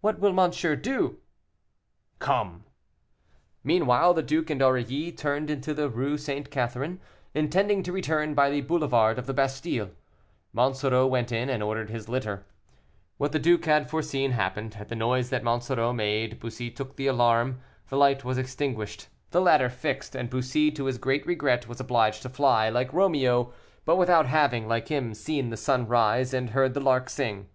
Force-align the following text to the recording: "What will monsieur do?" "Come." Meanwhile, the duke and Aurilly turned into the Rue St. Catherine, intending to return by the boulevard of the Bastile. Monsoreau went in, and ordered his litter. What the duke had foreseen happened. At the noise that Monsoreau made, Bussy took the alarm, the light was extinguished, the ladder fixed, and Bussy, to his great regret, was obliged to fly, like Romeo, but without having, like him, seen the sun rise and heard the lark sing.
"What 0.00 0.18
will 0.18 0.32
monsieur 0.32 0.76
do?" 0.76 1.18
"Come." 2.20 2.64
Meanwhile, 3.62 4.14
the 4.14 4.22
duke 4.22 4.48
and 4.48 4.62
Aurilly 4.62 5.12
turned 5.12 5.50
into 5.50 5.74
the 5.74 5.90
Rue 5.90 6.16
St. 6.16 6.50
Catherine, 6.50 7.00
intending 7.34 7.82
to 7.82 7.92
return 7.92 8.32
by 8.32 8.48
the 8.48 8.62
boulevard 8.62 9.18
of 9.18 9.26
the 9.26 9.34
Bastile. 9.34 9.90
Monsoreau 10.54 11.06
went 11.06 11.30
in, 11.32 11.50
and 11.50 11.62
ordered 11.62 11.90
his 11.90 12.08
litter. 12.08 12.46
What 13.18 13.32
the 13.32 13.38
duke 13.38 13.66
had 13.66 13.90
foreseen 13.90 14.30
happened. 14.30 14.76
At 14.80 14.88
the 14.88 14.96
noise 14.96 15.28
that 15.28 15.44
Monsoreau 15.44 15.92
made, 15.92 16.40
Bussy 16.40 16.70
took 16.70 16.96
the 16.96 17.08
alarm, 17.08 17.60
the 17.90 17.96
light 17.98 18.24
was 18.24 18.38
extinguished, 18.38 19.08
the 19.32 19.42
ladder 19.42 19.68
fixed, 19.68 20.14
and 20.16 20.30
Bussy, 20.30 20.70
to 20.70 20.86
his 20.86 20.96
great 20.96 21.26
regret, 21.26 21.68
was 21.68 21.78
obliged 21.78 22.22
to 22.22 22.30
fly, 22.30 22.70
like 22.70 22.90
Romeo, 22.94 23.52
but 23.84 23.96
without 23.96 24.24
having, 24.24 24.66
like 24.66 24.88
him, 24.88 25.12
seen 25.12 25.50
the 25.50 25.58
sun 25.58 25.86
rise 25.86 26.32
and 26.32 26.48
heard 26.56 26.72
the 26.72 26.80
lark 26.80 27.10
sing. 27.10 27.50